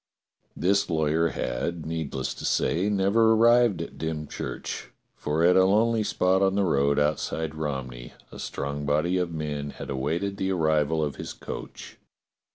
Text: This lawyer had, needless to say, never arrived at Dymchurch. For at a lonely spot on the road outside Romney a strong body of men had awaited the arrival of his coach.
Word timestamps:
This 0.57 0.89
lawyer 0.89 1.27
had, 1.27 1.85
needless 1.85 2.33
to 2.33 2.43
say, 2.43 2.89
never 2.89 3.33
arrived 3.33 3.83
at 3.83 3.99
Dymchurch. 3.99 4.89
For 5.15 5.43
at 5.43 5.55
a 5.55 5.65
lonely 5.65 6.01
spot 6.01 6.41
on 6.41 6.55
the 6.55 6.63
road 6.63 6.97
outside 6.97 7.53
Romney 7.53 8.13
a 8.31 8.39
strong 8.39 8.83
body 8.87 9.19
of 9.19 9.31
men 9.31 9.69
had 9.69 9.91
awaited 9.91 10.37
the 10.37 10.51
arrival 10.53 11.03
of 11.03 11.17
his 11.17 11.33
coach. 11.33 11.99